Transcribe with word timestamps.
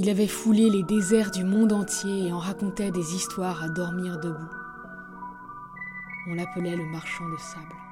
Il 0.00 0.08
avait 0.08 0.28
foulé 0.28 0.70
les 0.70 0.84
déserts 0.84 1.32
du 1.32 1.42
monde 1.42 1.72
entier 1.72 2.28
et 2.28 2.32
en 2.32 2.38
racontait 2.38 2.92
des 2.92 3.16
histoires 3.16 3.64
à 3.64 3.68
dormir 3.68 4.20
debout. 4.20 4.52
On 6.28 6.34
l'appelait 6.34 6.76
le 6.76 6.86
marchand 6.86 7.28
de 7.28 7.36
sable. 7.36 7.87